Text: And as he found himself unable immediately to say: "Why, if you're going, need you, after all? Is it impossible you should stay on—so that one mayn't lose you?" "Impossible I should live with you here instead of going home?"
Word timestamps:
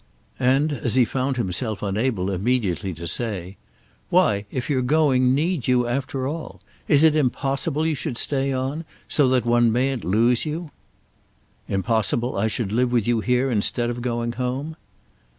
And 0.39 0.73
as 0.73 0.95
he 0.95 1.05
found 1.05 1.37
himself 1.37 1.83
unable 1.83 2.31
immediately 2.31 2.91
to 2.95 3.05
say: 3.05 3.57
"Why, 4.09 4.45
if 4.49 4.67
you're 4.67 4.81
going, 4.81 5.35
need 5.35 5.67
you, 5.67 5.87
after 5.87 6.27
all? 6.27 6.59
Is 6.87 7.03
it 7.03 7.15
impossible 7.15 7.85
you 7.85 7.93
should 7.93 8.17
stay 8.17 8.51
on—so 8.51 9.27
that 9.29 9.45
one 9.45 9.71
mayn't 9.71 10.03
lose 10.03 10.43
you?" 10.43 10.71
"Impossible 11.69 12.35
I 12.35 12.47
should 12.47 12.71
live 12.71 12.91
with 12.91 13.07
you 13.07 13.19
here 13.19 13.51
instead 13.51 13.91
of 13.91 14.01
going 14.01 14.31
home?" 14.31 14.75